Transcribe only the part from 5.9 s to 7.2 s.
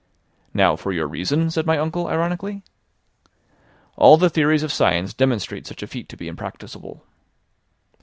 to be impracticable."